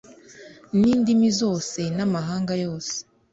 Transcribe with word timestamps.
n’indimi 0.79 1.29
zose 1.39 1.79
n’amahanga 1.97 2.53
yose. 2.63 2.95